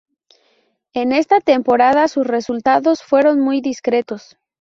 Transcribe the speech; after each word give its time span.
En 0.95 1.11
esta 1.11 1.41
temporada 1.41 2.07
sus 2.07 2.25
resultados 2.25 3.03
fueron 3.03 3.39
muy 3.39 3.61
discretos. 3.61 4.35